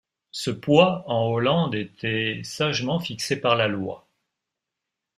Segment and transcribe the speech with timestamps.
[0.31, 4.07] Ce poids en Hollande était sagement fixé par la loi.